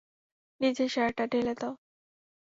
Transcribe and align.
নিজের 0.61 0.87
সেরাটা 0.89 1.23
ঢেলে 1.27 1.53
দাও। 1.55 1.73